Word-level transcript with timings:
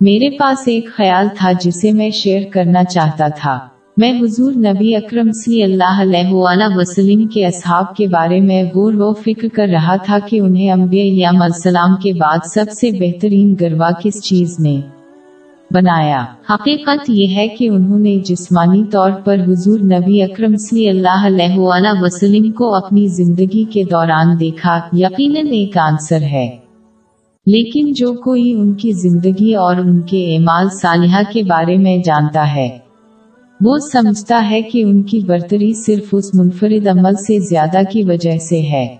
میرے 0.00 0.30
پاس 0.30 0.62
ایک 0.66 0.88
خیال 0.96 1.26
تھا 1.36 1.52
جسے 1.52 1.92
میں 1.92 2.10
شیئر 2.10 2.42
کرنا 2.52 2.84
چاہتا 2.84 3.28
تھا۔ 3.28 3.58
میں 3.96 4.12
حضور 4.20 4.52
نبی 4.52 4.96
اکرم 4.96 5.32
صلی 5.32 5.62
اللہ 5.62 6.00
علیہ 6.00 6.32
وآلہ 6.32 6.64
وسلم 6.76 7.26
کے 7.26 7.46
اصحاب 7.46 7.96
کے 7.96 8.06
بارے 8.06 8.40
میں 8.40 8.62
غور 8.74 8.92
و 8.96 9.12
فکر 9.12 9.48
کر 9.52 9.68
رہا 9.72 9.96
تھا 9.96 10.18
کہ 10.28 10.40
انہیں 10.40 10.70
انبیاء 10.70 11.40
السلام 11.40 11.96
کے 11.96 12.12
بعد 12.12 12.38
سب 12.54 12.64
سے 12.80 12.90
بہترین 12.90 13.54
گروا 13.60 13.90
کس 14.02 14.22
چیز 14.22 14.60
نے 14.60 14.80
بنایا۔ 15.70 16.24
حقیقت 16.50 17.10
یہ 17.10 17.36
ہے 17.36 17.48
کہ 17.48 17.68
انہوں 17.68 17.98
نے 17.98 18.16
جسمانی 18.16 18.84
طور 18.90 19.10
پر 19.24 19.36
حضور 19.48 19.80
نبی 19.80 20.22
اکرم 20.22 20.56
صلی 20.56 20.88
اللہ 20.88 21.26
علیہ 21.26 21.58
وآلہ 21.58 22.02
وسلم 22.02 22.52
کو 22.52 22.74
اپنی 22.74 23.06
زندگی 23.06 23.64
کے 23.64 23.84
دوران 23.84 24.40
دیکھا، 24.40 24.80
یقیناً 24.92 25.46
ایک 25.46 25.78
آنسر 25.78 26.22
ہے۔ 26.22 26.67
لیکن 27.50 27.92
جو 27.92 28.12
کوئی 28.12 28.52
ان 28.52 28.72
کی 28.72 28.92
زندگی 28.92 29.54
اور 29.54 29.76
ان 29.76 30.00
کے 30.00 30.36
اعمال 30.36 30.68
صالحہ 30.82 31.22
کے 31.32 31.42
بارے 31.42 31.76
میں 31.76 31.98
جانتا 31.98 32.54
ہے، 32.54 32.78
وہ 33.60 33.78
سمجھتا 33.78 34.46
ہے 34.50 34.62
کہ 34.62 34.82
ان 34.82 35.02
کی 35.02 35.20
برتری 35.20 35.72
صرف 35.74 36.08
اس 36.12 36.34
منفرد 36.34 36.86
عمل 36.86 37.14
سے 37.14 37.38
زیادہ 37.38 37.78
کی 37.90 38.02
وجہ 38.02 38.38
سے 38.38 38.60
ہے۔ 38.60 38.96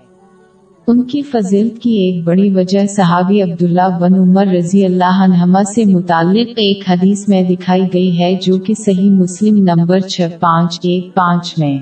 ان 0.87 1.03
کی 1.03 1.21
فضیلت 1.21 1.79
کی 1.79 1.91
ایک 1.91 2.23
بڑی 2.23 2.49
وجہ 2.49 2.87
صحابی 2.87 3.41
عبداللہ 3.41 3.99
بن 4.01 4.13
عمر 4.13 4.45
رضی 4.47 4.85
اللہ 4.85 5.23
عنہما 5.23 5.63
سے 5.63 5.85
متعلق 5.85 6.47
ایک 6.49 6.89
حدیث 6.89 7.27
میں 7.27 7.43
دکھائی 7.43 7.83
گئی 7.93 8.19
ہے 8.19 8.35
جو 8.41 8.57
کہ 8.57 8.73
صحیح 8.73 9.11
مسلم 9.11 9.57
نمبر 9.57 9.99
چھ، 9.99 10.27
پانچ، 10.39 10.79
ایک، 10.83 11.13
پانچ 11.13 11.59
میں 11.59 11.77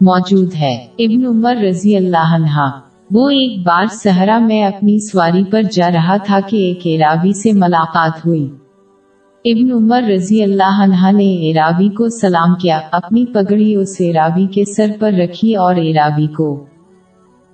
موجود 0.00 0.54
ہے۔ 0.54 0.74
ابن 0.98 1.26
عمر 1.26 1.56
رضی 1.56 1.96
اللہ 1.96 2.34
عنہ 2.34 2.85
وہ 3.10 3.28
ایک 3.28 3.66
بار 3.66 3.84
صحرا 3.92 4.38
میں 4.38 4.64
اپنی 4.64 4.98
سواری 4.98 5.44
پر 5.44 5.62
جا 5.62 5.90
رہا 5.90 6.16
تھا 6.16 6.40
کہ 6.46 6.56
ایک 6.56 6.86
عراوی 6.86 7.32
سے 7.32 7.52
ملاقات 7.52 8.26
ہوئی۔ 8.26 8.50
ابن 9.44 9.72
عمر 9.72 10.02
رضی 10.02 10.42
اللہ 10.42 10.82
عنہ 10.82 11.10
نے 11.12 11.52
عرابی 11.52 11.88
کو 11.88 12.08
سلام 12.08 12.54
کیا، 12.54 12.80
اپنی 12.92 13.26
پگڑی 13.26 13.74
اس 13.74 14.00
عراوی 14.00 14.46
کے 14.46 14.64
سر 14.64 14.90
پر 14.98 15.12
رکھی 15.12 15.54
اور 15.54 15.76
عرابی 15.76 16.26
کو 16.26 16.64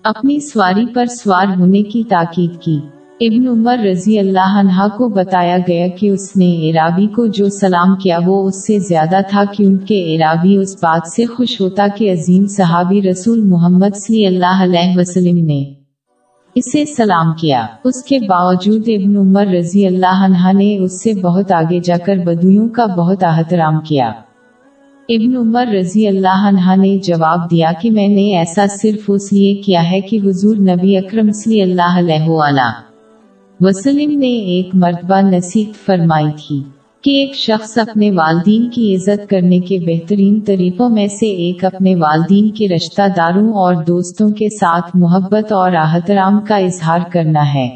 اپنی 0.05 0.41
سواری 0.41 0.87
پر 0.95 1.07
سوار 1.07 1.47
ہونے 1.59 1.83
کی 1.83 2.03
تاکید 2.09 2.61
کی۔ 2.61 2.81
ابن 3.21 3.47
عمر 3.49 3.79
رضی 3.79 4.19
اللہ 4.19 4.55
عنہ 4.59 4.87
کو 4.97 5.09
بتایا 5.09 5.57
گیا 5.69 5.87
کہ 5.89 6.09
اس 6.11 6.37
نے 6.37 6.71
عرابی 6.71 7.07
کو 7.07 7.27
جو 7.27 7.49
سلام 7.49 7.95
کیا 7.97 8.19
وہ 8.27 8.47
اس 8.47 8.67
سے 8.67 8.79
زیادہ 8.79 9.21
تھا 9.31 9.45
کیونکہ 9.57 10.17
عرابی 10.17 10.57
اس 10.57 10.75
بات 10.83 11.09
سے 11.09 11.27
خوش 11.27 11.61
ہوتا 11.61 11.87
کہ 11.97 12.13
عظیم 12.13 12.47
صحابی 12.47 13.03
رسول 13.03 13.45
محمد 13.45 13.97
صلی 13.97 14.27
اللہ 14.27 14.63
علیہ 14.63 14.97
وسلم 14.97 15.45
نے 15.45 15.63
اسے 16.57 16.85
سلام 16.87 17.33
کیا۔ 17.33 17.67
اس 17.85 18.03
کے 18.05 18.19
باوجود 18.29 18.89
ابن 18.89 19.17
عمر 19.17 19.47
رضی 19.47 19.87
اللہ 19.87 20.25
عنہ 20.25 20.53
نے 20.53 20.77
اس 20.79 21.03
سے 21.03 21.15
بہت 21.15 21.53
آگے 21.53 21.81
جا 21.81 21.97
کر 22.07 22.17
بدویوں 22.17 22.69
کا 22.69 22.87
بہت 22.87 23.25
احترام 23.25 23.81
کیا۔ 23.81 24.09
ابن 25.09 25.37
عمر 25.37 25.67
رضی 25.67 26.07
اللہ 26.09 26.47
عنہ 26.49 26.77
نے 26.77 26.97
جواب 26.99 27.51
دیا 27.51 27.73
کہ 27.83 27.91
میں 27.91 28.09
نے 28.09 28.37
ایسا 28.39 28.67
صرف 28.81 29.11
اس 29.11 29.33
لیے 29.33 29.55
کیا 29.63 29.91
ہے 29.91 30.01
کہ 30.01 30.19
حضور 30.25 30.57
نبی 30.57 30.97
اکرم 30.97 31.33
صلی 31.33 31.63
اللہ 31.63 31.99
علیہ 31.99 32.29
وآلہ 32.29 32.71
وسلم 33.65 34.19
نے 34.19 34.29
ایک 34.29 34.69
مرتبہ 34.75 35.21
نصیحت 35.21 35.87
فرمائی 35.87 36.31
تھی 36.47 36.63
کہ 37.03 37.11
ایک 37.11 37.35
شخص 37.35 37.79
اپنے 37.79 38.11
والدین 38.11 38.71
کی 38.71 38.95
عزت 38.95 39.31
کرنے 39.31 39.61
کے 39.61 39.79
بہترین 39.79 40.41
طریقوں 40.41 40.89
میں 40.89 41.07
سے 41.07 41.27
ایک 41.27 41.65
اپنے 41.65 41.95
والدین 41.97 42.51
کے 42.51 42.69
رشتہ 42.69 43.03
داروں 43.17 43.53
اور 43.53 43.75
دوستوں 43.75 44.29
کے 44.29 44.49
ساتھ 44.49 44.97
محبت 44.97 45.53
اور 45.53 45.73
احترام 45.73 46.41
کا 46.41 46.57
اظہار 46.57 46.99
کرنا 47.13 47.55
ہے۔ 47.55 47.69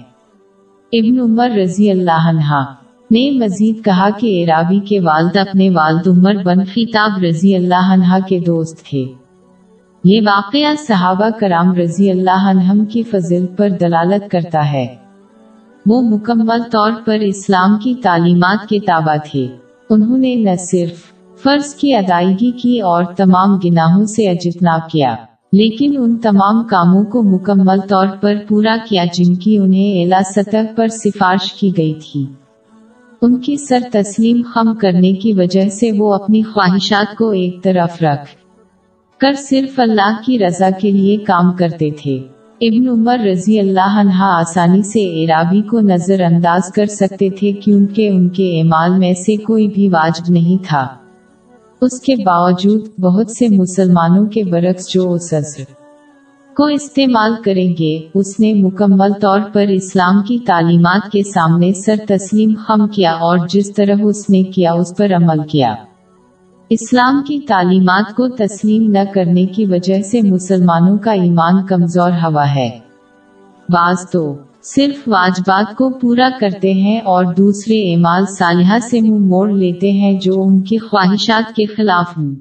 ابن 0.93 1.21
عمر 1.21 1.51
رضی 1.51 1.91
اللہ 1.91 2.29
عنہ 2.29 2.65
نے 3.11 3.31
مزید 3.31 3.85
کہا 3.85 4.09
کہ 4.19 4.45
عرابی 4.45 4.81
کے 4.81 5.01
والد 5.01 5.37
اپنے 5.37 5.71
والد 5.71 6.09
عمر 6.09 6.35
بن 6.45 6.65
خطاب 6.65 7.25
رضی 7.25 7.55
اللہ 7.55 7.93
عنہ 7.93 8.19
کے 8.29 8.39
دوست 8.39 8.85
تھے۔ 8.85 9.05
یہ 10.05 10.21
واقعہ 10.21 10.75
صحابہ 10.89 11.29
کرام 11.41 11.75
رضی 11.75 12.11
اللہ 12.11 12.51
عنہم 12.51 12.85
کی 12.85 13.03
فضل 13.03 13.47
پر 13.47 13.69
دلالت 13.69 14.31
کرتا 14.31 14.73
ہے۔ 14.73 15.06
وہ 15.87 16.01
مکمل 16.03 16.63
طور 16.73 16.93
پر 17.05 17.19
اسلام 17.21 17.79
کی 17.79 17.95
تعلیمات 17.95 18.69
کے 18.69 18.79
تابع 18.81 19.17
تھے۔ 19.33 19.47
انہوں 19.91 20.19
نے 20.19 20.35
نہ 20.35 20.57
صرف 20.59 21.03
فرض 21.43 21.75
کی 21.75 21.95
ادائیگی 21.95 22.51
کی 22.51 22.81
اور 22.81 23.05
تمام 23.05 23.59
گناہوں 23.65 24.05
سے 24.05 24.29
اجتناب 24.31 24.91
کیا، 24.91 25.15
لیکن 25.53 25.97
ان 25.99 26.17
تمام 26.17 26.65
کاموں 26.65 27.05
کو 27.05 27.23
مکمل 27.23 27.81
طور 27.89 28.07
پر 28.21 28.35
پورا 28.49 28.77
کیا 28.89 29.05
جن 29.15 29.35
کی 29.35 29.59
انہیں 29.59 30.03
اعلیٰ 30.03 30.23
سطح 30.27 30.73
پر 30.77 30.89
سفارش 30.89 31.53
کی 31.53 31.71
گئی 31.77 31.95
تھی۔ 31.95 32.27
ان 33.23 33.37
کی 33.41 33.57
سر 33.57 33.79
تسلیم 33.93 34.43
خم 34.55 34.75
کرنے 34.75 35.13
کی 35.13 35.33
وجہ 35.33 35.69
سے 35.69 35.91
وہ 35.99 36.15
اپنی 36.15 36.43
خواہشات 36.43 37.17
کو 37.17 37.31
ایک 37.31 37.63
طرف 37.63 38.03
رکھ 38.03 38.27
کر 39.21 39.33
صرف 39.33 39.81
اللہ 39.81 40.17
کی 40.27 40.39
رضا 40.39 40.71
کے 40.71 40.91
لیے 40.91 41.17
کام 41.17 41.53
کرتے 41.53 41.91
تھے۔ 41.91 42.19
ابن 42.61 42.89
عمر 42.89 43.19
رضی 43.19 43.59
اللہ 43.59 43.99
عنہ 44.01 44.23
آسانی 44.23 44.83
سے 44.83 45.25
عرابی 45.25 45.63
کو 45.63 45.81
نظر 45.81 46.21
انداز 46.21 46.73
کر 46.73 46.87
سکتے 46.87 47.31
تھے 47.31 47.53
کیونکہ 47.53 48.09
ان 48.09 48.29
کے 48.29 48.61
اعمال 48.61 48.99
میں 48.99 49.13
سے 49.15 49.37
کوئی 49.37 49.69
بھی 49.69 49.89
واجب 49.89 50.33
نہیں 50.33 50.65
تھا۔ 50.69 50.89
اس 51.81 52.01
کے 52.01 52.15
باوجود 52.25 53.01
بہت 53.01 53.31
سے 53.31 53.49
مسلمانوں 53.49 54.27
کے 54.27 54.45
برعکس 54.45 54.89
جو 54.89 55.13
اس 55.13 55.33
عصر 55.33 55.63
کو 56.57 56.65
استعمال 56.65 57.33
کریں 57.45 57.75
گے، 57.81 57.99
اس 58.15 58.41
نے 58.41 58.55
مکمل 58.55 59.13
طور 59.21 59.41
پر 59.53 59.67
اسلام 59.69 60.23
کی 60.23 60.39
تعلیمات 60.47 61.13
کے 61.13 61.23
سامنے 61.23 61.73
سر 61.73 61.97
تسلیم 62.09 62.55
خم 62.67 62.89
کیا 62.89 63.13
اور 63.13 63.39
جس 63.51 63.75
طرح 63.75 63.95
اس 64.03 64.31
نے 64.31 64.43
کیا، 64.43 64.73
اس 64.73 64.97
پر 64.97 65.13
عمل 65.17 65.47
کیا۔ 65.49 65.75
اسلام 66.71 67.23
کی 67.23 67.41
تعلیمات 67.41 68.17
کو 68.17 68.29
تسلیم 68.29 68.91
نہ 68.91 68.99
کرنے 69.15 69.47
کی 69.47 69.65
وجہ 69.65 70.03
سے 70.03 70.23
مسلمانوں 70.23 70.99
کا 70.99 71.11
ایمان 71.11 71.67
کمزور 71.67 72.11
ہوا 72.11 72.55
ہے۔ 72.55 72.79
بعض 73.69 74.11
تو 74.13 74.35
صرف 74.63 75.03
واجبات 75.07 75.77
کو 75.77 75.91
پورا 75.91 76.29
کرتے 76.41 76.73
ہیں 76.73 77.01
اور 77.01 77.25
دوسرے 77.25 77.95
اعمال 77.95 78.27
صالحہ 78.27 78.79
سے 78.79 79.01
منہ 79.01 79.27
موڑ 79.27 79.51
لیتے 79.51 79.93
ہیں 79.93 80.21
جو 80.21 80.43
ان 80.43 80.61
کی 80.61 80.79
خواہشات 80.79 81.57
کے 81.57 81.67
خلاف 81.67 82.19
ہوں۔ 82.19 82.35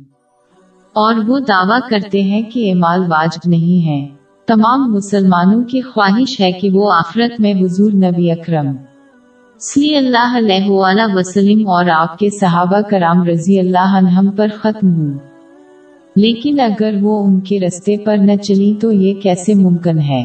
اور 0.94 1.16
وہ 1.28 1.40
دعویٰ 1.40 1.80
کرتے 1.90 2.22
ہیں 2.22 2.42
کہ 2.42 2.72
اعمال 2.72 3.00
واجب 3.00 3.50
نہیں 3.50 3.88
ہے 3.88 4.16
تمام 4.48 4.94
مسلمانوں 4.94 5.64
کی 5.64 5.82
خواہش 5.82 6.42
ہے 6.42 6.52
کہ 6.52 6.70
وہ 6.70 6.92
آفرت 6.94 7.40
میں 7.40 7.54
حضور 7.54 7.92
نبی 7.92 8.32
اکرم 8.32 8.76
صلی 9.74 9.96
اللہ 9.96 10.38
علیہ 10.38 10.70
وآلہ 10.70 11.02
وسلم 11.14 11.68
اور 11.68 11.86
آپ 11.94 12.20
کے 12.20 12.30
صحابہ 12.30 12.82
کرام 12.82 13.24
رضی 13.24 13.60
اللہ 13.60 13.98
عنہم 13.98 14.32
پر 14.32 14.48
ختم 14.62 14.94
ہوں۔ 14.94 15.20
لیکن 16.16 16.60
اگر 16.60 16.96
وہ 17.02 17.26
ان 17.26 17.40
کے 17.40 17.60
رستے 17.60 17.98
پر 17.98 18.18
نہ 18.18 18.36
چلی 18.36 18.74
تو 18.82 18.92
یہ 18.92 19.14
کیسے 19.14 19.54
ممکن 19.54 20.00
ہے؟ 20.00 20.24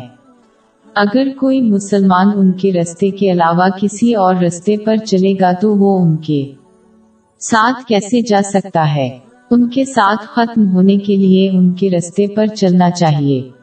اگر 0.94 1.28
کوئی 1.40 1.60
مسلمان 1.60 2.26
ان 2.36 2.52
کے 2.52 2.72
رستے 2.72 3.10
کے 3.10 3.32
علاوہ 3.32 3.68
کسی 3.80 4.14
اور 4.14 4.34
رستے 4.34 4.76
پر 4.76 4.96
چلے 4.96 5.34
گا 5.40 5.52
تو 5.52 5.76
وہ 5.76 6.02
ان 6.02 6.16
کے 6.16 6.52
ساتھ 7.40 7.84
کیسے 7.84 8.20
جا 8.20 8.40
سکتا 8.44 8.94
ہے؟ 8.94 9.18
ان 9.50 9.68
کے 9.68 9.84
ساتھ 9.84 10.26
ختم 10.26 10.68
ہونے 10.68 10.96
کے 10.96 11.16
لیے 11.16 11.50
ان 11.50 11.72
کے 11.72 11.90
رستے 11.90 12.26
پر 12.26 12.46
چلنا 12.46 12.90
چاہیے۔ 12.90 13.59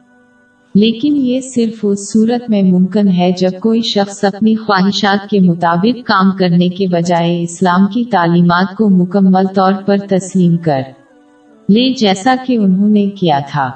لیکن 0.74 1.16
یہ 1.16 1.40
صرف 1.40 1.78
اس 1.82 2.12
صورت 2.12 2.50
میں 2.50 2.62
ممکن 2.62 3.08
ہے 3.08 3.32
جب 3.38 3.50
کوئی 3.60 3.80
شخص 3.82 4.24
اپنی 4.24 4.54
خواہشات 4.56 5.30
کے 5.30 5.40
مطابق 5.40 6.06
کام 6.06 6.30
کرنے 6.36 6.68
کے 6.68 6.86
بجائے 6.86 7.42
اسلام 7.42 7.86
کی 7.86 8.04
تعلیمات 8.04 8.76
کو 8.76 8.88
مکمل 8.88 9.46
طور 9.54 9.72
پر 9.86 9.96
تسلیم 9.98 10.56
کر 10.56 10.80
لے، 11.68 11.92
جیسا 11.94 12.34
کہ 12.46 12.56
انہوں 12.56 12.88
نے 12.88 13.06
کیا 13.06 13.38
تھا۔ 13.50 13.70